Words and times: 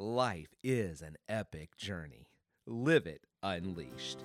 Life 0.00 0.54
is 0.62 1.02
an 1.02 1.16
epic 1.28 1.76
journey. 1.76 2.28
Live 2.68 3.04
it 3.04 3.22
unleashed. 3.42 4.22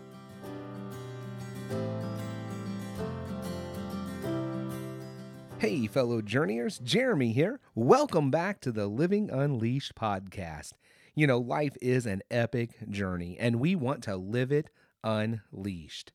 Hey, 5.57 5.87
fellow 5.87 6.21
journeyers, 6.21 6.77
Jeremy 6.77 7.33
here. 7.33 7.59
Welcome 7.73 8.29
back 8.29 8.61
to 8.61 8.71
the 8.71 8.85
Living 8.85 9.31
Unleashed 9.31 9.95
podcast. 9.95 10.73
You 11.15 11.25
know, 11.25 11.39
life 11.39 11.75
is 11.81 12.05
an 12.05 12.21
epic 12.29 12.75
journey, 12.87 13.35
and 13.39 13.55
we 13.55 13.75
want 13.75 14.03
to 14.03 14.15
live 14.15 14.51
it 14.51 14.69
unleashed. 15.03 16.11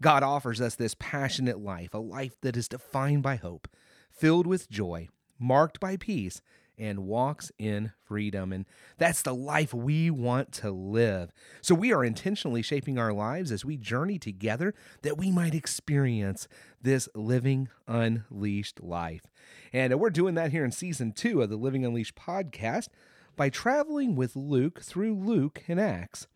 God 0.00 0.22
offers 0.22 0.60
us 0.60 0.76
this 0.76 0.94
passionate 1.00 1.58
life, 1.58 1.94
a 1.94 1.98
life 1.98 2.40
that 2.42 2.56
is 2.56 2.68
defined 2.68 3.24
by 3.24 3.34
hope, 3.34 3.66
filled 4.08 4.46
with 4.46 4.70
joy, 4.70 5.08
marked 5.36 5.80
by 5.80 5.96
peace, 5.96 6.40
and 6.80 7.06
walks 7.06 7.52
in 7.58 7.92
freedom. 8.02 8.52
And 8.52 8.64
that's 8.98 9.22
the 9.22 9.34
life 9.34 9.72
we 9.74 10.10
want 10.10 10.50
to 10.52 10.70
live. 10.70 11.30
So 11.60 11.74
we 11.74 11.92
are 11.92 12.02
intentionally 12.02 12.62
shaping 12.62 12.98
our 12.98 13.12
lives 13.12 13.52
as 13.52 13.64
we 13.64 13.76
journey 13.76 14.18
together 14.18 14.74
that 15.02 15.18
we 15.18 15.30
might 15.30 15.54
experience 15.54 16.48
this 16.82 17.08
living 17.14 17.68
unleashed 17.86 18.82
life. 18.82 19.26
And 19.72 20.00
we're 20.00 20.10
doing 20.10 20.34
that 20.34 20.50
here 20.50 20.64
in 20.64 20.72
season 20.72 21.12
two 21.12 21.42
of 21.42 21.50
the 21.50 21.56
Living 21.56 21.84
Unleashed 21.84 22.16
podcast 22.16 22.88
by 23.36 23.50
traveling 23.50 24.16
with 24.16 24.34
Luke 24.34 24.80
through 24.80 25.14
Luke 25.14 25.62
and 25.68 25.78
Acts. 25.78 26.26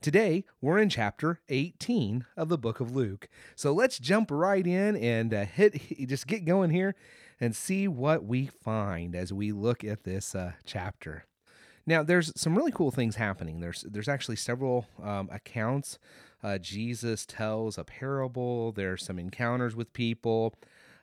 Today, 0.00 0.44
we're 0.62 0.78
in 0.78 0.88
chapter 0.88 1.40
18 1.50 2.24
of 2.36 2.48
the 2.48 2.56
book 2.56 2.80
of 2.80 2.96
Luke. 2.96 3.28
So 3.54 3.72
let's 3.72 3.98
jump 3.98 4.30
right 4.30 4.66
in 4.66 4.96
and 4.96 5.34
uh, 5.34 5.44
hit, 5.44 5.80
just 6.08 6.26
get 6.26 6.46
going 6.46 6.70
here 6.70 6.94
and 7.40 7.56
see 7.56 7.88
what 7.88 8.24
we 8.24 8.46
find 8.46 9.14
as 9.14 9.32
we 9.32 9.52
look 9.52 9.82
at 9.82 10.04
this 10.04 10.34
uh, 10.34 10.52
chapter. 10.64 11.24
Now, 11.86 12.02
there's 12.02 12.32
some 12.36 12.56
really 12.56 12.72
cool 12.72 12.90
things 12.90 13.16
happening. 13.16 13.60
There's 13.60 13.82
there's 13.88 14.08
actually 14.08 14.36
several 14.36 14.86
um, 15.02 15.28
accounts. 15.32 15.98
Uh, 16.42 16.58
Jesus 16.58 17.26
tells 17.26 17.78
a 17.78 17.84
parable. 17.84 18.72
There's 18.72 19.04
some 19.04 19.18
encounters 19.18 19.74
with 19.74 19.92
people. 19.92 20.54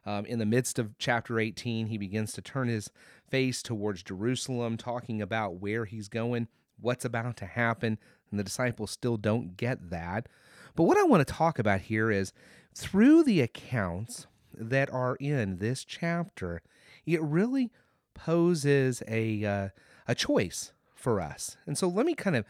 Um, 0.05 0.25
in 0.25 0.39
the 0.39 0.45
midst 0.45 0.79
of 0.79 0.97
chapter 0.97 1.39
18, 1.39 1.87
he 1.87 1.97
begins 1.97 2.31
to 2.33 2.41
turn 2.41 2.69
his 2.69 2.89
face 3.29 3.61
towards 3.61 4.03
Jerusalem, 4.03 4.77
talking 4.77 5.21
about 5.21 5.55
where 5.55 5.83
he's 5.83 6.07
going, 6.07 6.47
what's 6.79 7.03
about 7.03 7.35
to 7.37 7.45
happen, 7.45 7.97
and 8.31 8.39
the 8.39 8.43
disciples 8.43 8.91
still 8.91 9.17
don't 9.17 9.57
get 9.57 9.89
that. 9.89 10.29
But 10.75 10.83
what 10.83 10.97
I 10.97 11.03
want 11.03 11.27
to 11.27 11.33
talk 11.33 11.59
about 11.59 11.81
here 11.81 12.09
is 12.09 12.31
through 12.73 13.23
the 13.23 13.41
accounts 13.41 14.27
that 14.57 14.91
are 14.91 15.15
in 15.15 15.57
this 15.57 15.83
chapter, 15.83 16.61
it 17.05 17.21
really 17.21 17.71
poses 18.13 19.03
a 19.07 19.45
uh, 19.45 19.69
a 20.07 20.15
choice 20.15 20.73
for 20.95 21.21
us. 21.21 21.57
And 21.65 21.77
so 21.77 21.87
let 21.87 22.05
me 22.05 22.15
kind 22.15 22.35
of 22.35 22.45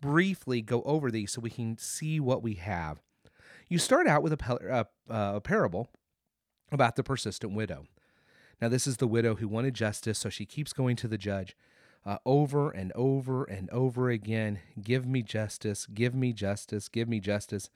briefly 0.00 0.62
go 0.62 0.82
over 0.82 1.10
these 1.10 1.32
so 1.32 1.40
we 1.40 1.50
can 1.50 1.76
see 1.76 2.20
what 2.20 2.42
we 2.42 2.54
have. 2.54 3.00
You 3.68 3.78
start 3.78 4.06
out 4.06 4.22
with 4.22 4.32
a, 4.32 4.72
uh, 4.72 4.84
uh, 5.12 5.32
a 5.36 5.40
parable 5.40 5.88
about 6.70 6.96
the 6.96 7.02
persistent 7.02 7.52
widow. 7.52 7.86
Now, 8.60 8.68
this 8.68 8.86
is 8.86 8.96
the 8.96 9.06
widow 9.06 9.36
who 9.36 9.46
wanted 9.46 9.74
justice, 9.74 10.18
so 10.18 10.28
she 10.28 10.46
keeps 10.46 10.72
going 10.72 10.96
to 10.96 11.08
the 11.08 11.18
judge 11.18 11.56
uh, 12.04 12.18
over 12.24 12.70
and 12.70 12.92
over 12.92 13.44
and 13.44 13.68
over 13.70 14.10
again 14.10 14.60
Give 14.82 15.06
me 15.06 15.22
justice, 15.22 15.86
give 15.86 16.14
me 16.14 16.32
justice, 16.32 16.88
give 16.88 17.08
me 17.08 17.20
justice. 17.20 17.70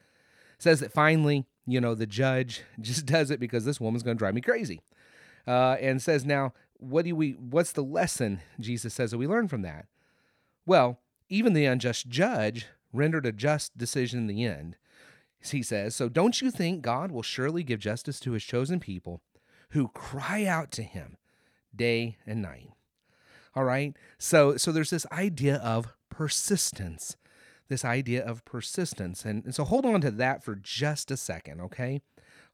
Says 0.59 0.81
that 0.81 0.93
finally 0.93 1.47
you 1.67 1.81
know, 1.81 1.95
the 1.95 2.07
judge 2.07 2.63
just 2.81 3.07
does 3.07 3.31
it 3.31 3.41
because 3.41 3.65
this 3.65 3.81
woman's 3.81 4.03
going 4.03 4.17
to 4.17 4.19
drive 4.19 4.35
me 4.35 4.41
crazy. 4.41 4.81
Uh, 5.47 5.77
and 5.81 6.01
says, 6.01 6.25
now, 6.25 6.53
what 6.79 7.05
do 7.05 7.17
we, 7.17 7.33
what's 7.33 7.73
the 7.73 7.83
lesson 7.83 8.41
Jesus 8.61 8.95
says 8.95 9.11
that 9.11 9.19
we 9.19 9.27
learn 9.27 9.49
from 9.49 9.63
that? 9.63 9.87
Well, 10.67 11.01
even 11.29 11.53
the 11.53 11.65
unjust 11.65 12.09
judge 12.09 12.67
rendered 12.93 13.27
a 13.27 13.33
just 13.33 13.77
decision 13.77 14.21
in 14.21 14.27
the 14.29 14.45
end. 14.45 14.77
He 15.41 15.63
says, 15.63 15.97
so 15.97 16.09
don't 16.09 16.41
you 16.41 16.51
think 16.51 16.83
God 16.83 17.11
will 17.11 17.23
surely 17.23 17.65
give 17.65 17.81
justice 17.81 18.21
to 18.21 18.33
his 18.33 18.45
chosen 18.45 18.79
people 18.79 19.21
who 19.71 19.89
cry 19.89 20.45
out 20.45 20.71
to 20.73 20.83
him 20.83 21.17
day 21.75 22.17
and 22.27 22.41
night? 22.41 22.71
All 23.55 23.65
right. 23.65 23.97
So, 24.19 24.57
so 24.57 24.71
there's 24.71 24.91
this 24.91 25.07
idea 25.11 25.57
of 25.57 25.93
persistence 26.09 27.17
this 27.69 27.85
idea 27.85 28.25
of 28.25 28.45
persistence. 28.45 29.25
And, 29.25 29.45
and 29.45 29.55
so 29.55 29.65
hold 29.65 29.87
on 29.87 30.01
to 30.03 30.11
that 30.11 30.45
for 30.45 30.55
just 30.55 31.11
a 31.11 31.17
second, 31.17 31.61
okay? 31.61 32.01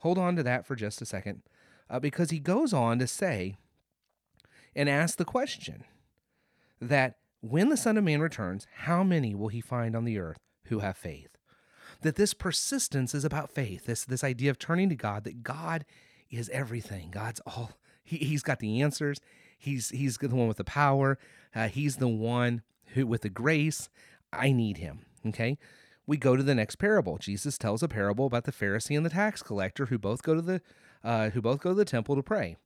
Hold 0.01 0.19
on 0.19 0.37
to 0.37 0.43
that 0.43 0.67
for 0.67 0.77
just 0.77 1.03
a 1.03 1.07
second 1.07 1.43
uh, 1.91 1.99
because 1.99 2.31
he 2.31 2.39
goes 2.39 2.73
on 2.73 2.99
to 2.99 3.07
say 3.07 3.57
and 4.75 4.89
ask 4.89 5.17
the 5.17 5.25
question 5.25 5.85
that 6.81 7.17
when 7.41 7.69
the 7.69 7.77
Son 7.77 7.97
of 7.97 8.05
Man 8.05 8.21
returns, 8.21 8.67
how 8.83 9.03
many 9.03 9.35
will 9.35 9.49
he 9.49 9.61
find 9.61 9.97
on 9.97 10.05
the 10.05 10.19
earth 10.19 10.39
who 10.65 10.81
have 10.81 10.97
faith? 10.97 11.37
That 12.03 12.17
this 12.17 12.35
persistence 12.35 13.15
is 13.15 13.25
about 13.25 13.51
faith, 13.51 13.87
this, 13.87 14.05
this 14.05 14.23
idea 14.23 14.51
of 14.51 14.59
turning 14.59 14.89
to 14.89 14.95
God, 14.95 15.25
that 15.25 15.43
God 15.43 15.85
is 16.31 16.49
everything. 16.51 17.11
God's 17.11 17.41
all, 17.47 17.73
he, 18.03 18.19
he's 18.19 18.43
got 18.43 18.59
the 18.59 18.83
answers. 18.83 19.21
He's, 19.59 19.89
he's 19.91 20.19
the 20.19 20.29
one 20.29 20.47
with 20.47 20.59
the 20.59 20.65
power. 20.65 21.19
Uh, 21.55 21.69
he's 21.69 21.97
the 21.97 22.09
one 22.09 22.63
who, 22.95 23.07
with 23.07 23.23
the 23.23 23.29
grace, 23.29 23.89
I 24.33 24.53
need 24.53 24.78
him. 24.78 25.06
Okay. 25.27 25.59
We 26.06 26.16
go 26.16 26.37
to 26.37 26.43
the 26.43 26.55
next 26.55 26.77
parable. 26.77 27.19
Jesus 27.19 27.59
tells 27.59 27.83
a 27.83 27.89
parable 27.89 28.27
about 28.27 28.44
the 28.44 28.53
Pharisee 28.53 28.97
and 28.97 29.05
the 29.05 29.11
tax 29.11 29.43
collector 29.43 29.87
who 29.87 29.99
both 29.99 30.22
go 30.22 30.34
to 30.34 30.41
the 30.41 30.62
uh, 31.05 31.31
who 31.31 31.41
both 31.41 31.61
go 31.61 31.71
to 31.71 31.75
the 31.75 31.84
temple 31.84 32.16
to 32.16 32.22
pray. 32.22 32.56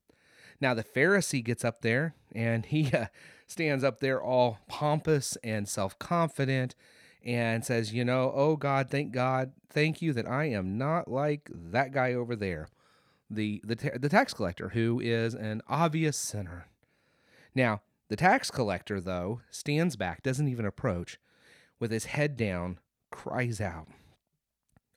Now 0.60 0.74
the 0.74 0.84
Pharisee 0.84 1.44
gets 1.44 1.64
up 1.64 1.82
there 1.82 2.14
and 2.34 2.64
he 2.66 2.92
uh, 2.92 3.06
stands 3.46 3.84
up 3.84 4.00
there 4.00 4.22
all 4.22 4.58
pompous 4.68 5.36
and 5.42 5.68
self-confident 5.68 6.74
and 7.24 7.64
says, 7.64 7.92
"You 7.92 8.04
know, 8.04 8.32
oh 8.34 8.56
God, 8.56 8.90
thank 8.90 9.12
God, 9.12 9.52
thank 9.68 10.02
you 10.02 10.12
that 10.12 10.28
I 10.28 10.44
am 10.46 10.78
not 10.78 11.08
like 11.08 11.50
that 11.52 11.92
guy 11.92 12.14
over 12.14 12.36
there, 12.36 12.68
the 13.28 13.60
the 13.64 13.74
the 13.98 14.08
tax 14.08 14.34
collector 14.34 14.70
who 14.70 15.00
is 15.00 15.34
an 15.34 15.62
obvious 15.68 16.16
sinner." 16.16 16.66
Now, 17.54 17.82
the 18.08 18.16
tax 18.16 18.50
collector 18.50 19.00
though 19.00 19.40
stands 19.50 19.96
back, 19.96 20.22
doesn't 20.22 20.48
even 20.48 20.64
approach 20.64 21.18
with 21.82 21.90
his 21.90 22.04
head 22.04 22.36
down, 22.36 22.78
cries 23.10 23.60
out, 23.60 23.88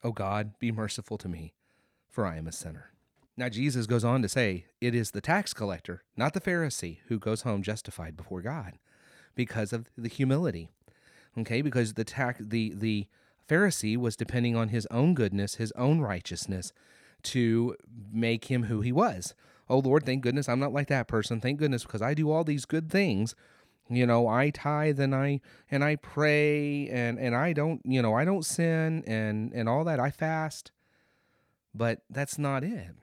O 0.04 0.12
God, 0.12 0.52
be 0.60 0.70
merciful 0.70 1.18
to 1.18 1.28
me, 1.28 1.52
for 2.08 2.24
I 2.24 2.36
am 2.36 2.46
a 2.46 2.52
sinner. 2.52 2.92
Now, 3.36 3.48
Jesus 3.48 3.88
goes 3.88 4.04
on 4.04 4.22
to 4.22 4.28
say, 4.28 4.66
It 4.80 4.94
is 4.94 5.10
the 5.10 5.20
tax 5.20 5.52
collector, 5.52 6.04
not 6.16 6.32
the 6.32 6.40
Pharisee, 6.40 6.98
who 7.08 7.18
goes 7.18 7.42
home 7.42 7.64
justified 7.64 8.16
before 8.16 8.40
God 8.40 8.74
because 9.34 9.72
of 9.72 9.90
the 9.98 10.08
humility. 10.08 10.68
Okay, 11.36 11.60
because 11.60 11.94
the 11.94 12.04
tax, 12.04 12.40
the, 12.40 12.72
the 12.76 13.08
Pharisee 13.48 13.96
was 13.96 14.14
depending 14.14 14.54
on 14.54 14.68
his 14.68 14.86
own 14.92 15.14
goodness, 15.14 15.56
his 15.56 15.72
own 15.72 16.00
righteousness 16.00 16.72
to 17.24 17.74
make 18.12 18.44
him 18.44 18.64
who 18.64 18.80
he 18.80 18.92
was. 18.92 19.34
Oh 19.68 19.80
Lord, 19.80 20.06
thank 20.06 20.22
goodness 20.22 20.48
I'm 20.48 20.60
not 20.60 20.72
like 20.72 20.86
that 20.86 21.08
person. 21.08 21.40
Thank 21.40 21.58
goodness 21.58 21.82
because 21.82 22.00
I 22.00 22.14
do 22.14 22.30
all 22.30 22.44
these 22.44 22.64
good 22.64 22.88
things 22.88 23.34
you 23.88 24.06
know 24.06 24.26
i 24.26 24.50
tithe 24.50 24.98
and 24.98 25.14
i 25.14 25.40
and 25.70 25.84
i 25.84 25.96
pray 25.96 26.88
and 26.88 27.18
and 27.18 27.36
i 27.36 27.52
don't 27.52 27.80
you 27.84 28.02
know 28.02 28.14
i 28.14 28.24
don't 28.24 28.44
sin 28.44 29.04
and 29.06 29.52
and 29.52 29.68
all 29.68 29.84
that 29.84 30.00
i 30.00 30.10
fast. 30.10 30.72
But 31.74 32.00
that's 32.08 32.38
not 32.38 32.64
it. 32.64 32.94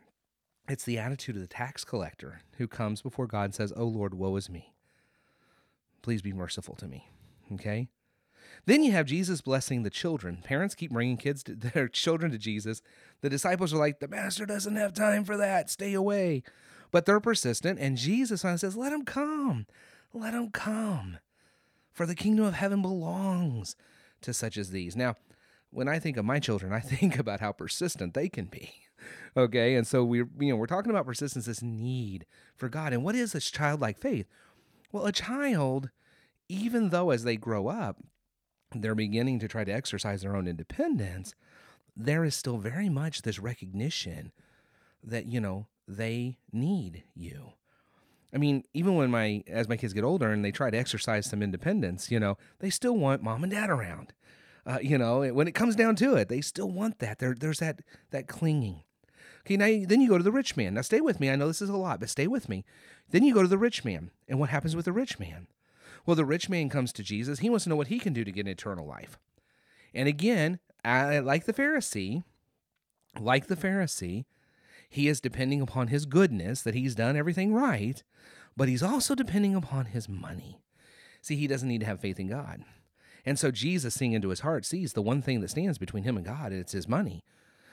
It's 0.68 0.84
the 0.84 0.98
attitude 0.98 1.36
of 1.36 1.44
the 1.44 1.48
tax 1.48 1.86
collector 1.86 2.42
who 2.58 2.68
comes 2.68 3.02
before 3.02 3.28
god 3.28 3.46
and 3.46 3.56
says 3.56 3.74
oh 3.76 3.86
lord 3.86 4.14
woe 4.14 4.36
is 4.36 4.50
me. 4.50 4.74
Please 6.02 6.22
be 6.22 6.34
merciful 6.34 6.76
to 6.76 6.88
me. 6.88 7.10
Okay? 7.54 7.88
Then 8.66 8.84
you 8.84 8.92
have 8.92 9.06
jesus 9.06 9.42
blessing 9.42 9.84
the 9.84 9.90
children. 9.90 10.42
Parents 10.44 10.76
keep 10.76 10.92
bringing 10.92 11.18
kids 11.18 11.44
to 11.44 11.56
their 11.56 11.88
children 11.88 12.32
to 12.32 12.38
jesus. 12.38 12.82
The 13.22 13.30
disciples 13.30 13.74
are 13.74 13.78
like 13.78 14.00
the 14.00 14.08
master 14.08 14.46
doesn't 14.46 14.76
have 14.76 14.94
time 14.94 15.24
for 15.24 15.38
that. 15.38 15.70
Stay 15.70 15.94
away. 15.94 16.44
But 16.92 17.06
they're 17.06 17.20
persistent 17.20 17.80
and 17.80 17.96
jesus 17.96 18.42
says 18.42 18.76
let 18.76 18.90
them 18.90 19.06
come 19.06 19.68
let 20.14 20.34
them 20.34 20.52
come. 20.52 21.18
For 21.92 22.06
the 22.06 22.16
kingdom 22.16 22.46
of 22.46 22.54
heaven 22.54 22.82
belongs 22.82 23.76
to 24.22 24.34
such 24.34 24.58
as 24.58 24.72
these. 24.72 24.96
Now, 24.96 25.16
when 25.70 25.88
I 25.88 26.00
think 26.00 26.18
of 26.18 26.26
my 26.26 26.40
children, 26.40 26.72
I 26.72 26.80
think 26.82 27.18
about 27.18 27.40
how 27.40 27.52
persistent 27.52 28.14
they 28.14 28.30
can 28.30 28.46
be. 28.46 28.74
Okay, 29.36 29.76
and 29.76 29.86
so 29.86 30.02
we're 30.06 30.30
you 30.40 30.50
know 30.50 30.56
we're 30.56 30.66
talking 30.66 30.90
about 30.90 31.06
persistence, 31.06 31.46
this 31.46 31.62
need 31.62 32.26
for 32.56 32.70
God, 32.70 32.94
and 32.94 33.04
what 33.04 33.16
is 33.16 33.34
this 33.34 33.52
childlike 33.52 33.98
faith? 33.98 34.28
Well, 34.94 35.06
a 35.06 35.12
child, 35.12 35.90
even 36.48 36.90
though 36.90 37.10
as 37.10 37.26
they 37.26 37.36
grow 37.36 37.68
up, 37.68 37.98
they're 38.74 38.96
beginning 38.96 39.40
to 39.40 39.50
try 39.50 39.66
to 39.66 39.74
exercise 39.74 40.22
their 40.22 40.38
own 40.38 40.48
independence, 40.48 41.36
there 41.98 42.24
is 42.24 42.34
still 42.34 42.60
very 42.60 42.88
much 42.88 43.24
this 43.24 43.40
recognition 43.40 44.32
that 45.04 45.26
you 45.26 45.42
know 45.42 45.68
they 45.86 46.38
need 46.54 47.04
you. 47.14 47.54
I 48.34 48.38
mean, 48.38 48.64
even 48.74 48.96
when 48.96 49.12
my 49.12 49.44
as 49.48 49.70
my 49.70 49.78
kids 49.78 49.94
get 49.94 50.04
older 50.04 50.32
and 50.32 50.44
they 50.44 50.52
try 50.52 50.70
to 50.70 50.78
exercise 50.78 51.30
some 51.30 51.44
independence, 51.44 52.10
you 52.10 52.20
know, 52.20 52.38
they 52.60 52.70
still 52.70 52.98
want 52.98 53.22
mom 53.22 53.44
and 53.44 53.52
dad 53.52 53.70
around. 53.70 54.14
Uh, 54.66 54.80
you 54.82 54.98
know, 54.98 55.22
when 55.34 55.48
it 55.48 55.54
comes 55.54 55.76
down 55.76 55.96
to 55.98 56.16
it, 56.16 56.30
they 56.30 56.42
still 56.42 56.72
want 56.72 57.00
that. 57.00 57.20
There, 57.20 57.36
there's 57.38 57.60
that 57.60 57.82
that 58.12 58.28
clinging. 58.28 58.84
Okay, 59.42 59.58
now 59.58 59.86
then 59.88 60.02
you 60.02 60.08
go 60.10 60.18
to 60.18 60.24
the 60.24 60.32
rich 60.32 60.56
man. 60.56 60.74
Now 60.74 60.82
stay 60.82 61.02
with 61.02 61.20
me. 61.20 61.30
I 61.30 61.36
know 61.36 61.48
this 61.48 61.62
is 61.62 61.70
a 61.70 61.78
lot, 61.78 62.00
but 62.00 62.10
stay 62.10 62.28
with 62.28 62.48
me. 62.48 62.64
Then 63.10 63.24
you 63.24 63.34
go 63.34 63.42
to 63.42 63.48
the 63.48 63.58
rich 63.58 63.84
man, 63.84 64.10
and 64.28 64.40
what 64.40 64.50
happens 64.50 64.76
with 64.76 64.86
the 64.86 64.94
rich 64.94 65.20
man? 65.20 65.48
Well, 66.06 66.16
the 66.16 66.26
rich 66.26 66.50
man 66.50 66.70
comes 66.70 66.92
to 66.94 67.04
Jesus. 67.04 67.40
He 67.40 67.50
wants 67.50 67.64
to 67.64 67.70
know 67.70 67.76
what 67.76 67.88
he 67.88 68.00
can 68.00 68.14
do 68.14 68.24
to 68.24 68.32
get 68.32 68.48
eternal 68.48 68.86
life. 68.86 69.20
And 69.94 70.08
again, 70.08 70.60
like 70.84 71.46
the 71.46 71.54
Pharisee, 71.54 72.24
like 73.20 73.48
the 73.48 73.56
Pharisee, 73.56 74.26
he 74.94 75.08
is 75.08 75.20
depending 75.20 75.60
upon 75.60 75.88
his 75.88 76.06
goodness 76.06 76.62
that 76.62 76.76
he's 76.76 76.94
done 76.94 77.18
everything 77.18 77.52
right, 77.52 78.04
but 78.56 78.70
he's 78.70 78.84
also 78.84 79.16
depending 79.16 79.56
upon 79.56 79.86
his 79.86 80.08
money. 80.08 80.62
See, 81.20 81.36
he 81.36 81.48
doesn't 81.48 81.68
need 81.68 81.80
to 81.80 81.88
have 81.88 82.00
faith 82.00 82.20
in 82.20 82.28
God. 82.28 82.64
And 83.26 83.40
so 83.40 83.50
Jesus, 83.50 83.96
seeing 83.96 84.14
into 84.14 84.30
his 84.30 84.42
heart, 84.42 84.66
sees 84.66 84.94
the 84.94 85.02
one 85.02 85.24
thing 85.24 85.42
that 85.42 85.50
stands 85.50 85.80
between 85.80 86.04
him 86.04 86.16
and 86.16 86.24
God, 86.24 86.52
and 86.52 86.62
it's 86.62 86.74
his 86.74 86.88
money. 86.88 87.24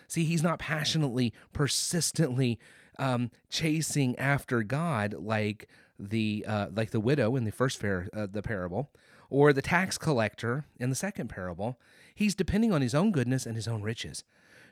See, 0.08 0.24
he's 0.24 0.42
not 0.42 0.58
passionately, 0.58 1.34
persistently 1.52 2.58
um, 2.98 3.30
chasing 3.50 4.18
after 4.18 4.62
God 4.62 5.14
like 5.18 5.68
the 5.98 6.46
uh, 6.48 6.68
like 6.74 6.90
the 6.90 7.00
widow 7.00 7.36
in 7.36 7.44
the 7.44 7.52
first 7.52 7.82
par- 7.82 8.08
uh, 8.14 8.28
the 8.32 8.40
parable, 8.40 8.90
or 9.28 9.52
the 9.52 9.60
tax 9.60 9.98
collector 9.98 10.64
in 10.78 10.88
the 10.88 10.96
second 10.96 11.28
parable. 11.28 11.78
He's 12.14 12.34
depending 12.34 12.72
on 12.72 12.80
his 12.80 12.94
own 12.94 13.12
goodness 13.12 13.44
and 13.44 13.56
his 13.56 13.68
own 13.68 13.82
riches. 13.82 14.24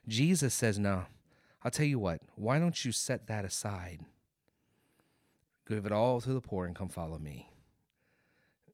Jesus 0.09 0.55
says, 0.55 0.79
"No, 0.79 1.05
I'll 1.62 1.70
tell 1.70 1.87
you 1.87 1.99
what. 1.99 2.20
Why 2.34 2.58
don't 2.58 2.84
you 2.84 2.93
set 2.93 3.26
that 3.26 3.44
aside? 3.44 4.00
Give 5.69 5.84
it 5.84 5.93
all 5.93 6.20
to 6.20 6.32
the 6.32 6.40
poor 6.40 6.66
and 6.66 6.75
come 6.75 6.88
follow 6.88 7.19
me." 7.19 7.50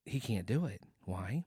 He 0.05 0.21
can't 0.21 0.47
do 0.47 0.67
it. 0.67 0.83
Why? 1.05 1.45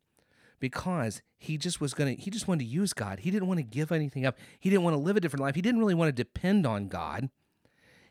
because 0.60 1.22
he 1.38 1.58
just 1.58 1.80
was 1.80 1.94
going 1.94 2.16
to 2.16 2.22
he 2.22 2.32
just 2.32 2.48
wanted 2.48 2.64
to 2.64 2.70
use 2.70 2.94
God. 2.94 3.20
He 3.20 3.32
didn't 3.32 3.48
want 3.48 3.60
to 3.60 3.64
give 3.64 3.92
anything 3.92 4.26
up. 4.26 4.38
He 4.60 4.70
didn't 4.70 4.84
want 4.84 4.96
to 4.96 5.02
live 5.02 5.18
a 5.18 5.20
different 5.20 5.42
life. 5.42 5.56
He 5.56 5.62
didn't 5.62 5.80
really 5.80 5.94
want 5.94 6.10
to 6.10 6.24
depend 6.24 6.66
on 6.66 6.88
God. 6.88 7.30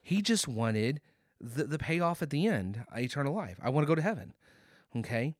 He 0.02 0.22
just 0.22 0.46
wanted 0.46 1.00
the, 1.40 1.64
the 1.64 1.78
payoff 1.78 2.22
at 2.22 2.30
the 2.30 2.46
end, 2.46 2.84
uh, 2.94 3.00
eternal 3.00 3.34
life. 3.34 3.58
I 3.62 3.70
want 3.70 3.84
to 3.84 3.88
go 3.88 3.94
to 3.94 4.02
heaven. 4.02 4.34
Okay? 4.94 5.34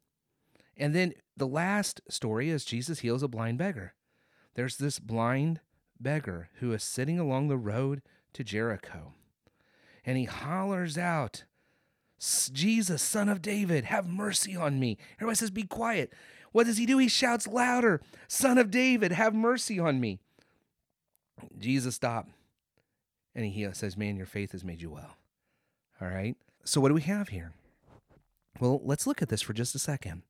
And 0.77 0.95
then 0.95 1.15
the 1.37 1.47
last 1.47 2.01
story 2.09 2.51
is 2.51 2.65
Jesus 2.65 3.01
heals 3.01 3.23
a 3.23 3.29
blind 3.29 3.59
beggar. 3.59 3.95
There's 4.55 4.77
this 4.77 4.99
blind 4.99 5.61
beggar 6.01 6.49
who 6.61 6.73
is 6.73 6.83
sitting 6.83 7.19
along 7.19 7.49
the 7.49 7.57
road 7.57 8.03
to 8.33 8.45
Jericho. 8.45 9.15
And 10.05 10.17
he 10.17 10.25
hollers 10.25 10.97
out, 10.97 11.45
Jesus, 12.19 13.03
son 13.03 13.29
of 13.29 13.43
David, 13.43 13.85
have 13.85 14.07
mercy 14.07 14.57
on 14.57 14.79
me. 14.79 14.97
Everybody 15.19 15.37
says, 15.37 15.51
Be 15.51 15.65
quiet. 15.65 16.13
What 16.53 16.65
does 16.65 16.79
he 16.79 16.87
do? 16.87 16.97
He 16.99 17.09
shouts 17.09 17.47
louder, 17.47 18.01
Son 18.29 18.57
of 18.57 18.71
David, 18.71 19.13
have 19.13 19.35
mercy 19.35 19.79
on 19.79 20.01
me. 20.01 20.21
Jesus 21.59 21.97
stopped 21.97 22.31
and 23.35 23.45
he 23.45 23.69
says, 23.73 23.97
Man, 23.97 24.17
your 24.17 24.27
faith 24.27 24.53
has 24.53 24.65
made 24.65 24.81
you 24.81 24.91
well. 24.91 25.17
All 26.01 26.09
right. 26.09 26.37
So, 26.65 26.81
what 26.81 26.89
do 26.89 26.95
we 26.95 27.03
have 27.03 27.29
here? 27.29 27.53
Well, 28.59 28.81
let's 28.83 29.07
look 29.07 29.21
at 29.21 29.29
this 29.29 29.43
for 29.43 29.53
just 29.53 29.75
a 29.75 29.79
second. 29.79 30.23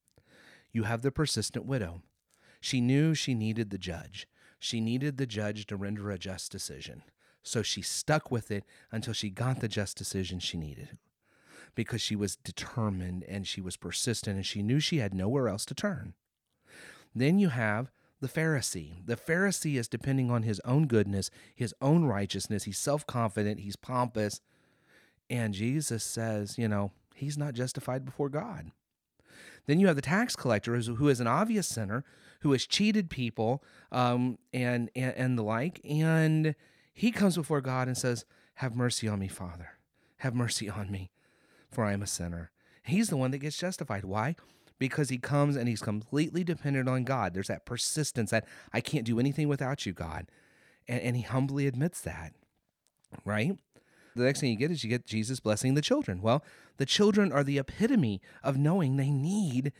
You 0.72 0.82
have 0.82 1.02
the 1.02 1.12
persistent 1.12 1.64
widow. 1.64 2.02
She 2.60 2.80
knew 2.80 3.14
she 3.14 3.34
needed 3.34 3.70
the 3.70 3.78
judge. 3.78 4.26
She 4.66 4.80
needed 4.80 5.16
the 5.16 5.28
judge 5.28 5.66
to 5.66 5.76
render 5.76 6.10
a 6.10 6.18
just 6.18 6.50
decision. 6.50 7.04
So 7.44 7.62
she 7.62 7.82
stuck 7.82 8.32
with 8.32 8.50
it 8.50 8.64
until 8.90 9.12
she 9.12 9.30
got 9.30 9.60
the 9.60 9.68
just 9.68 9.96
decision 9.96 10.40
she 10.40 10.56
needed 10.56 10.98
because 11.76 12.00
she 12.02 12.16
was 12.16 12.34
determined 12.34 13.22
and 13.28 13.46
she 13.46 13.60
was 13.60 13.76
persistent 13.76 14.34
and 14.34 14.44
she 14.44 14.64
knew 14.64 14.80
she 14.80 14.96
had 14.96 15.14
nowhere 15.14 15.46
else 15.46 15.64
to 15.66 15.74
turn. 15.74 16.14
Then 17.14 17.38
you 17.38 17.50
have 17.50 17.92
the 18.20 18.26
Pharisee. 18.26 19.06
The 19.06 19.14
Pharisee 19.14 19.78
is 19.78 19.86
depending 19.86 20.32
on 20.32 20.42
his 20.42 20.60
own 20.64 20.88
goodness, 20.88 21.30
his 21.54 21.72
own 21.80 22.04
righteousness. 22.04 22.64
He's 22.64 22.76
self 22.76 23.06
confident, 23.06 23.60
he's 23.60 23.76
pompous. 23.76 24.40
And 25.30 25.54
Jesus 25.54 26.02
says, 26.02 26.58
you 26.58 26.66
know, 26.66 26.90
he's 27.14 27.38
not 27.38 27.54
justified 27.54 28.04
before 28.04 28.30
God. 28.30 28.72
Then 29.66 29.80
you 29.80 29.86
have 29.86 29.96
the 29.96 30.02
tax 30.02 30.36
collector, 30.36 30.76
who 30.76 31.08
is 31.08 31.20
an 31.20 31.26
obvious 31.26 31.66
sinner, 31.66 32.04
who 32.40 32.52
has 32.52 32.66
cheated 32.66 33.10
people 33.10 33.62
um, 33.90 34.38
and, 34.52 34.90
and, 34.94 35.14
and 35.16 35.38
the 35.38 35.42
like. 35.42 35.80
And 35.84 36.54
he 36.94 37.10
comes 37.10 37.36
before 37.36 37.60
God 37.60 37.88
and 37.88 37.96
says, 37.96 38.24
Have 38.54 38.76
mercy 38.76 39.08
on 39.08 39.18
me, 39.18 39.28
Father. 39.28 39.70
Have 40.18 40.34
mercy 40.34 40.68
on 40.68 40.90
me 40.90 41.10
for 41.76 41.84
I 41.84 41.92
am 41.92 42.02
a 42.02 42.06
sinner. 42.06 42.50
He's 42.82 43.08
the 43.08 43.16
one 43.16 43.30
that 43.32 43.38
gets 43.38 43.58
justified. 43.58 44.04
Why? 44.04 44.36
Because 44.78 45.08
he 45.08 45.18
comes 45.18 45.56
and 45.56 45.68
he's 45.68 45.82
completely 45.82 46.44
dependent 46.44 46.88
on 46.88 47.04
God. 47.04 47.34
There's 47.34 47.48
that 47.48 47.66
persistence 47.66 48.30
that 48.30 48.46
I 48.72 48.80
can't 48.80 49.04
do 49.04 49.20
anything 49.20 49.48
without 49.48 49.86
you, 49.86 49.92
God. 49.92 50.26
And, 50.88 51.00
and 51.00 51.16
he 51.16 51.22
humbly 51.22 51.66
admits 51.66 52.00
that, 52.00 52.32
right? 53.24 53.58
The 54.16 54.24
next 54.24 54.40
thing 54.40 54.50
you 54.50 54.56
get 54.56 54.70
is 54.70 54.82
you 54.82 54.90
get 54.90 55.06
Jesus 55.06 55.40
blessing 55.40 55.74
the 55.74 55.82
children. 55.82 56.22
Well, 56.22 56.42
the 56.78 56.86
children 56.86 57.32
are 57.32 57.44
the 57.44 57.58
epitome 57.58 58.20
of 58.42 58.56
knowing 58.56 58.96
they 58.96 59.10
need 59.10 59.72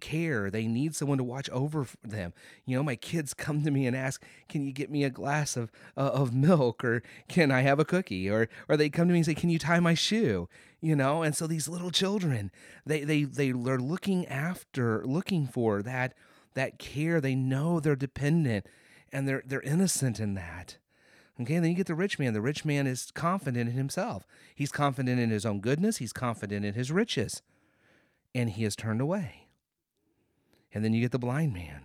care. 0.00 0.50
They 0.50 0.66
need 0.66 0.94
someone 0.94 1.18
to 1.18 1.24
watch 1.24 1.48
over 1.50 1.86
them. 2.02 2.34
You 2.66 2.76
know, 2.76 2.82
my 2.82 2.96
kids 2.96 3.32
come 3.32 3.62
to 3.62 3.70
me 3.70 3.86
and 3.86 3.96
ask, 3.96 4.22
"Can 4.48 4.64
you 4.64 4.72
get 4.72 4.90
me 4.90 5.04
a 5.04 5.10
glass 5.10 5.56
of 5.56 5.72
uh, 5.96 6.10
of 6.12 6.34
milk 6.34 6.84
or 6.84 7.02
can 7.28 7.50
I 7.50 7.62
have 7.62 7.78
a 7.78 7.84
cookie?" 7.84 8.28
or 8.28 8.48
or 8.68 8.76
they 8.76 8.90
come 8.90 9.08
to 9.08 9.12
me 9.12 9.20
and 9.20 9.26
say, 9.26 9.34
"Can 9.34 9.50
you 9.50 9.58
tie 9.58 9.80
my 9.80 9.94
shoe?" 9.94 10.48
You 10.80 10.96
know, 10.96 11.22
and 11.22 11.34
so 11.34 11.46
these 11.46 11.68
little 11.68 11.90
children, 11.90 12.50
they 12.84 13.04
they 13.04 13.24
they 13.24 13.50
are 13.50 13.78
looking 13.78 14.26
after, 14.26 15.04
looking 15.06 15.46
for 15.46 15.82
that 15.82 16.14
that 16.54 16.78
care. 16.78 17.20
They 17.20 17.34
know 17.34 17.80
they're 17.80 17.96
dependent 17.96 18.66
and 19.12 19.28
they're 19.28 19.42
they're 19.46 19.62
innocent 19.62 20.20
in 20.20 20.34
that. 20.34 20.76
Okay, 21.40 21.58
then 21.58 21.70
you 21.70 21.76
get 21.76 21.86
the 21.86 21.94
rich 21.94 22.18
man. 22.18 22.32
The 22.32 22.40
rich 22.40 22.64
man 22.64 22.86
is 22.86 23.10
confident 23.10 23.68
in 23.68 23.76
himself. 23.76 24.26
He's 24.54 24.70
confident 24.70 25.18
in 25.18 25.30
his 25.30 25.44
own 25.44 25.60
goodness, 25.60 25.96
he's 25.96 26.12
confident 26.12 26.64
in 26.64 26.74
his 26.74 26.92
riches. 26.92 27.42
And 28.34 28.50
he 28.50 28.64
has 28.64 28.76
turned 28.76 29.00
away. 29.00 29.48
And 30.72 30.84
then 30.84 30.92
you 30.92 31.00
get 31.00 31.12
the 31.12 31.18
blind 31.18 31.52
man. 31.52 31.82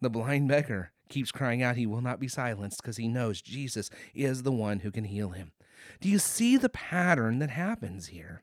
The 0.00 0.10
blind 0.10 0.48
beggar 0.48 0.92
keeps 1.08 1.30
crying 1.32 1.62
out 1.62 1.76
he 1.76 1.86
will 1.86 2.00
not 2.00 2.20
be 2.20 2.28
silenced 2.28 2.82
because 2.82 2.96
he 2.96 3.08
knows 3.08 3.42
Jesus 3.42 3.90
is 4.14 4.42
the 4.42 4.52
one 4.52 4.80
who 4.80 4.90
can 4.90 5.04
heal 5.04 5.30
him. 5.30 5.52
Do 6.00 6.08
you 6.08 6.18
see 6.18 6.56
the 6.56 6.68
pattern 6.68 7.38
that 7.40 7.50
happens 7.50 8.08
here? 8.08 8.42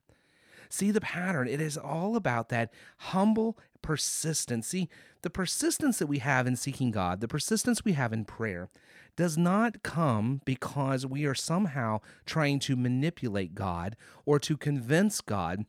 See 0.69 0.91
the 0.91 1.01
pattern. 1.01 1.47
It 1.47 1.61
is 1.61 1.77
all 1.77 2.15
about 2.15 2.49
that 2.49 2.71
humble 2.97 3.57
persistence. 3.81 4.67
See, 4.67 4.89
the 5.21 5.29
persistence 5.29 5.99
that 5.99 6.07
we 6.07 6.19
have 6.19 6.45
in 6.45 6.55
seeking 6.55 6.91
God, 6.91 7.21
the 7.21 7.27
persistence 7.27 7.85
we 7.85 7.93
have 7.93 8.11
in 8.11 8.25
prayer, 8.25 8.69
does 9.17 9.37
not 9.37 9.83
come 9.83 10.39
because 10.45 11.05
we 11.05 11.25
are 11.25 11.35
somehow 11.35 11.99
trying 12.25 12.59
to 12.59 12.77
manipulate 12.77 13.53
God 13.53 13.97
or 14.25 14.39
to 14.39 14.55
convince 14.55 15.19
God 15.19 15.65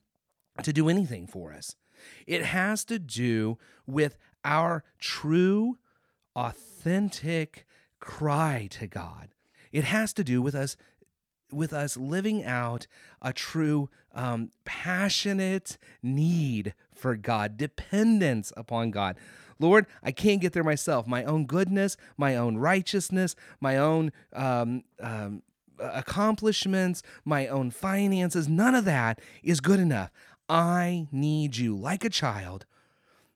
to 0.62 0.72
do 0.72 0.88
anything 0.88 1.26
for 1.26 1.52
us. 1.52 1.74
It 2.26 2.44
has 2.44 2.84
to 2.84 2.98
do 3.00 3.58
with 3.86 4.16
our 4.44 4.84
true, 5.00 5.78
authentic 6.37 7.66
cry 7.99 8.68
to 8.70 8.87
God. 8.87 9.30
It 9.73 9.84
has 9.84 10.12
to 10.12 10.23
do 10.23 10.40
with 10.40 10.54
us 10.54 10.76
with 11.50 11.73
us 11.73 11.96
living 11.96 12.44
out 12.44 12.87
a 13.23 13.32
true 13.32 13.88
um, 14.14 14.50
passionate 14.66 15.78
need 16.02 16.75
for 16.94 17.16
God, 17.16 17.56
dependence 17.56 18.52
upon 18.54 18.90
God. 18.90 19.16
Lord, 19.58 19.86
I 20.02 20.12
can't 20.12 20.40
get 20.40 20.52
there 20.52 20.64
myself. 20.64 21.06
My 21.06 21.24
own 21.24 21.46
goodness, 21.46 21.96
my 22.16 22.36
own 22.36 22.56
righteousness, 22.56 23.34
my 23.60 23.76
own 23.76 24.12
um, 24.32 24.84
um, 25.00 25.42
accomplishments, 25.78 27.02
my 27.24 27.46
own 27.48 27.70
finances, 27.70 28.48
none 28.48 28.74
of 28.74 28.84
that 28.84 29.20
is 29.42 29.60
good 29.60 29.80
enough. 29.80 30.10
I 30.48 31.08
need 31.12 31.56
you 31.56 31.76
like 31.76 32.04
a 32.04 32.10
child. 32.10 32.66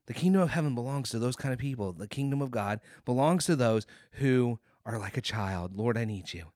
The 0.07 0.15
kingdom 0.15 0.43
of 0.43 0.51
heaven 0.51 0.75
belongs 0.75 1.11
to 1.11 1.19
those 1.19 1.37
kind 1.37 1.53
of 1.53 1.59
people. 1.59 1.93
The 1.93 2.09
kingdom 2.09 2.43
of 2.43 2.51
God 2.51 2.81
belongs 3.05 3.47
to 3.47 3.57
those 3.57 3.87
who 4.13 4.59
are 4.85 4.99
like 4.99 5.17
a 5.17 5.23
child. 5.23 5.77
Lord, 5.77 5.97
I 5.97 6.05
need 6.05 6.33
you. 6.33 6.47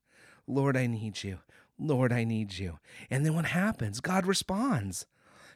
Lord, 0.47 0.75
I 0.75 0.87
need 0.87 1.23
you. 1.23 1.39
Lord, 1.79 2.11
I 2.11 2.23
need 2.23 2.57
you. 2.57 2.79
And 3.09 3.25
then 3.25 3.35
what 3.35 3.45
happens? 3.45 3.99
God 3.99 4.25
responds. 4.25 5.05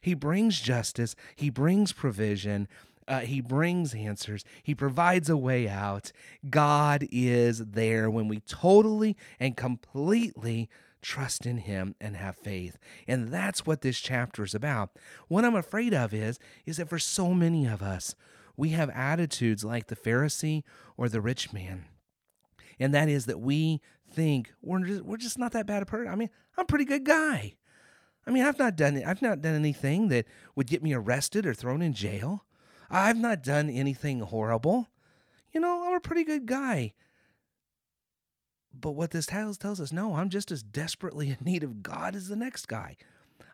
He 0.01 0.13
brings 0.13 0.59
justice, 0.59 1.15
He 1.35 1.49
brings 1.49 1.91
provision, 1.91 2.67
uh, 3.08 3.22
He 3.22 3.41
brings 3.41 3.93
answers, 3.93 4.43
He 4.63 4.75
provides 4.75 5.29
a 5.29 5.38
way 5.38 5.67
out. 5.67 6.12
God 6.50 7.08
is 7.12 7.60
there 7.60 8.10
when 8.10 8.27
we 8.27 8.39
totally 8.41 9.17
and 9.39 9.58
completely 9.58 10.70
trust 11.01 11.46
in 11.46 11.58
him 11.58 11.96
and 12.00 12.15
have 12.15 12.38
faith. 12.38 12.77
And 13.08 13.29
that's 13.29 13.65
what 13.65 13.81
this 13.81 14.00
chapter 14.00 14.43
is 14.43 14.53
about. 14.53 14.91
What 15.27 15.46
I'm 15.46 15.55
afraid 15.55 15.93
of 15.93 16.13
is 16.13 16.39
is 16.65 16.77
that 16.77 16.89
for 16.89 17.00
so 17.00 17.34
many 17.34 17.65
of 17.65 17.81
us, 17.81 18.15
we 18.55 18.70
have 18.70 18.89
attitudes 18.91 19.63
like 19.63 19.88
the 19.88 19.96
Pharisee 19.96 20.63
or 20.98 21.10
the 21.10 21.22
rich 21.22 21.51
man. 21.51 21.86
And 22.79 22.93
that 22.93 23.10
is 23.10 23.25
that 23.25 23.39
we 23.39 23.81
think 24.10 24.53
we're 24.62 24.84
just, 24.84 25.01
we're 25.03 25.17
just 25.17 25.39
not 25.39 25.51
that 25.53 25.67
bad 25.67 25.84
a 25.84 25.86
person. 25.86 26.12
I 26.12 26.15
mean, 26.15 26.29
I'm 26.58 26.63
a 26.63 26.67
pretty 26.67 26.86
good 26.86 27.05
guy. 27.05 27.55
I 28.25 28.31
mean, 28.31 28.43
I've 28.43 28.60
not 28.60 28.75
done 28.75 29.01
I've 29.03 29.22
not 29.22 29.41
done 29.41 29.55
anything 29.55 30.10
that 30.10 30.25
would 30.55 30.67
get 30.67 30.84
me 30.84 30.93
arrested 30.93 31.46
or 31.46 31.53
thrown 31.53 31.81
in 31.81 31.93
jail. 31.93 32.46
I've 32.91 33.17
not 33.17 33.41
done 33.41 33.69
anything 33.69 34.19
horrible. 34.19 34.89
You 35.53 35.62
know, 35.62 35.88
I'm 35.88 35.93
a 35.95 36.01
pretty 36.01 36.25
good 36.25 36.45
guy. 36.45 36.93
But 38.77 38.91
what 38.91 39.12
this 39.12 39.25
tells 39.25 39.57
tells 39.57 39.79
us, 39.79 39.91
no, 39.93 40.15
I'm 40.15 40.29
just 40.29 40.51
as 40.51 40.62
desperately 40.62 41.29
in 41.31 41.38
need 41.41 41.63
of 41.63 41.81
God 41.81 42.15
as 42.15 42.27
the 42.27 42.36
next 42.36 42.67
guy. 42.67 42.98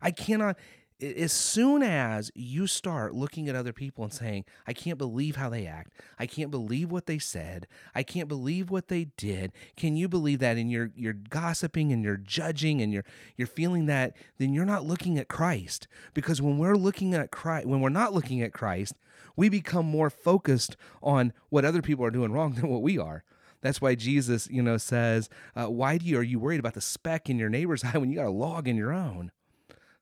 I 0.01 0.11
cannot 0.11 0.57
as 0.99 1.31
soon 1.31 1.83
as 1.83 2.31
you 2.33 2.65
start 2.65 3.13
looking 3.13 3.47
at 3.47 3.55
other 3.55 3.73
people 3.73 4.03
and 4.03 4.11
saying, 4.11 4.45
I 4.65 4.73
can't 4.73 4.97
believe 4.97 5.35
how 5.35 5.49
they 5.49 5.67
act, 5.67 5.93
I 6.17 6.25
can't 6.25 6.49
believe 6.49 6.91
what 6.91 7.05
they 7.05 7.19
said, 7.19 7.67
I 7.93 8.03
can't 8.03 8.27
believe 8.27 8.71
what 8.71 8.87
they 8.87 9.05
did, 9.17 9.51
can 9.75 9.95
you 9.95 10.07
believe 10.07 10.39
that? 10.39 10.57
And 10.57 10.71
you're 10.71 10.91
you're 10.95 11.13
gossiping 11.13 11.91
and 11.91 12.03
you're 12.03 12.17
judging 12.17 12.81
and 12.81 12.91
you're 12.91 13.05
you're 13.35 13.47
feeling 13.47 13.85
that, 13.85 14.17
then 14.39 14.53
you're 14.53 14.65
not 14.65 14.85
looking 14.85 15.17
at 15.19 15.27
Christ. 15.27 15.87
Because 16.13 16.41
when 16.41 16.57
we're 16.57 16.75
looking 16.75 17.13
at 17.13 17.31
Christ, 17.31 17.67
when 17.67 17.81
we're 17.81 17.89
not 17.89 18.13
looking 18.13 18.41
at 18.41 18.53
Christ, 18.53 18.93
we 19.35 19.49
become 19.49 19.85
more 19.85 20.09
focused 20.09 20.75
on 21.03 21.31
what 21.49 21.63
other 21.63 21.81
people 21.81 22.05
are 22.05 22.11
doing 22.11 22.31
wrong 22.31 22.53
than 22.55 22.69
what 22.69 22.81
we 22.81 22.97
are. 22.97 23.23
That's 23.61 23.81
why 23.81 23.95
Jesus, 23.95 24.47
you 24.49 24.61
know, 24.61 24.77
says, 24.77 25.29
uh, 25.55 25.67
"Why 25.67 25.97
do 25.97 26.05
you 26.05 26.17
are 26.17 26.23
you 26.23 26.39
worried 26.39 26.59
about 26.59 26.73
the 26.73 26.81
speck 26.81 27.29
in 27.29 27.37
your 27.37 27.49
neighbor's 27.49 27.83
eye 27.83 27.97
when 27.97 28.09
you 28.09 28.17
got 28.17 28.25
a 28.25 28.31
log 28.31 28.67
in 28.67 28.75
your 28.75 28.93
own?" 28.93 29.31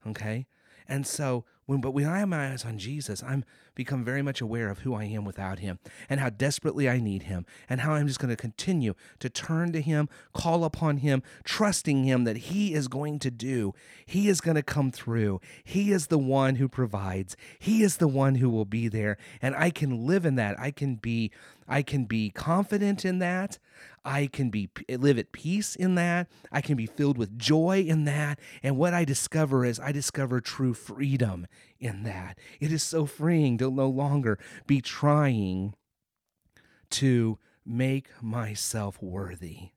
Okay, 0.08 0.46
and 0.88 1.06
so 1.06 1.46
when 1.66 1.82
but 1.82 1.92
when 1.92 2.06
I 2.06 2.20
have 2.20 2.30
my 2.30 2.52
eyes 2.52 2.66
on 2.66 2.78
Jesus, 2.78 3.24
I'm 3.24 3.44
become 3.74 4.06
very 4.06 4.22
much 4.22 4.40
aware 4.40 4.70
of 4.70 4.80
who 4.80 4.94
I 4.94 5.04
am 5.04 5.26
without 5.26 5.60
him 5.60 5.80
and 6.10 6.20
how 6.20 6.30
desperately 6.30 6.90
I 6.90 7.00
need 7.00 7.24
him 7.24 7.46
and 7.70 7.82
how 7.82 7.94
I'm 7.94 8.08
just 8.08 8.20
going 8.20 8.30
to 8.30 8.36
continue 8.36 8.94
to 9.20 9.30
turn 9.30 9.74
to 9.74 9.82
him, 9.82 10.08
call 10.34 10.64
upon 10.64 10.98
him, 10.98 11.22
trusting 11.44 12.06
him 12.06 12.24
that 12.24 12.38
he 12.38 12.74
is 12.74 12.88
going 12.88 13.20
to 13.20 13.32
do. 13.32 13.74
He 14.06 14.30
is 14.30 14.42
going 14.42 14.56
to 14.56 14.64
come 14.64 14.92
through. 14.92 15.42
He 15.64 15.92
is 15.92 16.08
the 16.08 16.18
one 16.18 16.56
who 16.56 16.70
provides. 16.70 17.36
He 17.60 17.84
is 17.84 17.98
the 17.98 18.08
one 18.08 18.36
who 18.36 18.50
will 18.50 18.66
be 18.66 18.88
there 18.88 19.18
and 19.42 19.56
I 19.56 19.70
can 19.72 20.06
live 20.06 20.26
in 20.26 20.36
that. 20.36 20.60
I 20.60 20.72
can 20.72 20.96
be 20.96 21.32
I 21.68 21.82
can 21.82 22.06
be 22.06 22.30
confident 22.30 23.06
in 23.06 23.20
that. 23.20 23.58
I 24.04 24.28
can 24.28 24.50
be 24.50 24.70
live 24.90 25.18
at 25.18 25.32
peace 25.32 25.76
in 25.76 25.96
that. 25.96 26.28
I 26.52 26.62
can 26.62 26.76
be 26.76 26.86
filled 26.86 27.18
with 27.18 27.40
joy 27.40 27.84
in 27.88 28.06
that. 28.06 28.40
And 28.62 28.78
what 28.78 28.94
I 28.94 29.04
discover 29.04 29.66
is 29.66 29.80
I 29.80 29.92
discover 29.92 30.42
true 30.42 30.74
freedom 30.74 31.48
in 31.80 32.04
that. 32.04 32.38
It 32.60 32.72
is 32.72 32.84
so 32.84 33.06
freeing 33.06 33.58
to 33.58 33.72
no 33.72 33.90
longer 33.90 34.38
be 34.68 34.80
trying 34.80 35.74
to 36.92 37.40
make 37.66 38.10
myself 38.22 39.02
worthy 39.02 39.72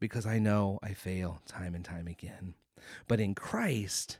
because 0.00 0.26
I 0.26 0.40
know 0.40 0.80
I 0.82 0.94
fail 0.94 1.40
time 1.46 1.76
and 1.76 1.84
time 1.84 2.08
again. 2.08 2.54
But 3.06 3.20
in 3.20 3.36
Christ, 3.36 4.18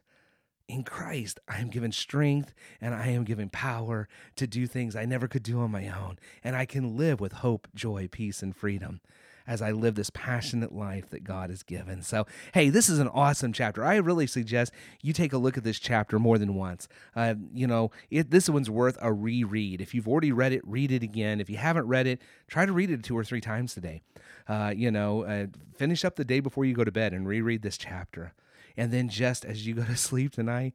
in 0.72 0.84
Christ, 0.84 1.38
I 1.46 1.58
am 1.58 1.68
given 1.68 1.92
strength 1.92 2.54
and 2.80 2.94
I 2.94 3.08
am 3.08 3.24
given 3.24 3.50
power 3.50 4.08
to 4.36 4.46
do 4.46 4.66
things 4.66 4.96
I 4.96 5.04
never 5.04 5.28
could 5.28 5.42
do 5.42 5.60
on 5.60 5.70
my 5.70 5.86
own. 5.88 6.18
And 6.42 6.56
I 6.56 6.64
can 6.64 6.96
live 6.96 7.20
with 7.20 7.32
hope, 7.32 7.68
joy, 7.74 8.08
peace, 8.10 8.42
and 8.42 8.56
freedom 8.56 9.00
as 9.46 9.60
I 9.60 9.72
live 9.72 9.96
this 9.96 10.08
passionate 10.08 10.72
life 10.72 11.10
that 11.10 11.24
God 11.24 11.50
has 11.50 11.62
given. 11.62 12.00
So, 12.02 12.26
hey, 12.54 12.70
this 12.70 12.88
is 12.88 13.00
an 13.00 13.08
awesome 13.08 13.52
chapter. 13.52 13.84
I 13.84 13.96
really 13.96 14.26
suggest 14.26 14.72
you 15.02 15.12
take 15.12 15.32
a 15.32 15.38
look 15.38 15.58
at 15.58 15.64
this 15.64 15.78
chapter 15.78 16.18
more 16.18 16.38
than 16.38 16.54
once. 16.54 16.88
Uh, 17.14 17.34
you 17.52 17.66
know, 17.66 17.90
it, 18.10 18.30
this 18.30 18.48
one's 18.48 18.70
worth 18.70 18.96
a 19.02 19.12
reread. 19.12 19.80
If 19.80 19.94
you've 19.94 20.08
already 20.08 20.32
read 20.32 20.52
it, 20.52 20.62
read 20.64 20.90
it 20.90 21.02
again. 21.02 21.40
If 21.40 21.50
you 21.50 21.58
haven't 21.58 21.86
read 21.86 22.06
it, 22.06 22.22
try 22.48 22.64
to 22.64 22.72
read 22.72 22.90
it 22.90 23.02
two 23.02 23.18
or 23.18 23.24
three 23.24 23.40
times 23.40 23.74
today. 23.74 24.00
Uh, 24.48 24.72
you 24.74 24.90
know, 24.90 25.24
uh, 25.24 25.46
finish 25.76 26.04
up 26.04 26.16
the 26.16 26.24
day 26.24 26.40
before 26.40 26.64
you 26.64 26.72
go 26.72 26.84
to 26.84 26.92
bed 26.92 27.12
and 27.12 27.26
reread 27.28 27.62
this 27.62 27.76
chapter. 27.76 28.32
And 28.76 28.92
then 28.92 29.08
just 29.08 29.44
as 29.44 29.66
you 29.66 29.74
go 29.74 29.84
to 29.84 29.96
sleep 29.96 30.32
tonight, 30.32 30.74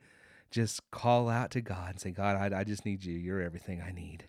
just 0.51 0.89
call 0.91 1.29
out 1.29 1.51
to 1.51 1.61
God 1.61 1.91
and 1.91 1.99
say, 1.99 2.11
God, 2.11 2.53
I, 2.53 2.59
I 2.59 2.63
just 2.63 2.85
need 2.85 3.03
you. 3.03 3.13
You're 3.13 3.41
everything 3.41 3.81
I 3.81 3.91
need. 3.91 4.25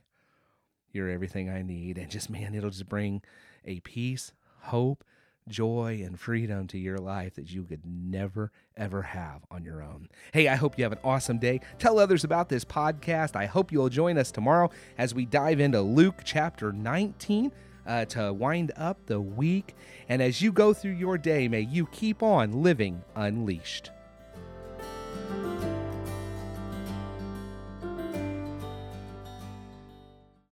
You're 0.93 1.11
everything 1.11 1.49
I 1.49 1.63
need. 1.63 1.99
And 1.99 2.11
just, 2.11 2.31
man, 2.31 2.55
it'll 2.55 2.71
just 2.71 2.89
bring 2.89 3.23
a 3.65 3.81
peace, 3.81 4.33
hope, 4.63 5.05
joy, 5.49 6.03
and 6.05 6.19
freedom 6.19 6.67
to 6.69 6.79
your 6.79 6.99
life 6.99 7.35
that 7.35 7.51
you 7.51 7.65
could 7.65 7.83
never, 7.85 8.53
ever 8.77 9.03
have 9.03 9.43
on 9.51 9.65
your 9.65 9.83
own. 9.83 10.09
Hey, 10.33 10.49
I 10.49 10.57
hope 10.57 10.79
you 10.79 10.85
have 10.85 10.93
an 10.93 10.99
awesome 11.05 11.39
day. 11.39 11.61
Tell 11.79 11.99
others 11.99 12.25
about 12.25 12.49
this 12.49 12.65
podcast. 12.65 13.37
I 13.37 13.47
hope 13.47 13.73
you'll 13.73 13.89
join 13.89 14.19
us 14.19 14.31
tomorrow 14.31 14.71
as 14.97 15.15
we 15.15 15.25
dive 15.25 15.61
into 15.61 15.81
Luke 15.81 16.23
chapter 16.25 16.73
19. 16.73 17.53
Uh, 17.87 18.05
to 18.05 18.33
wind 18.33 18.71
up 18.77 19.07
the 19.07 19.21
week. 19.21 19.75
And 20.09 20.21
as 20.21 20.43
you 20.43 20.53
go 20.53 20.75
through 20.75 20.93
your 20.93 21.17
day, 21.17 21.49
may 21.49 21.61
you 21.63 21.87
keep 21.87 22.23
on 22.23 22.63
living 22.63 23.03
unleashed. 23.17 23.91